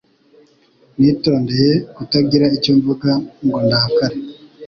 [0.99, 3.09] Nitondeye kutagira icyo mvuga
[3.45, 4.17] ngo ndakare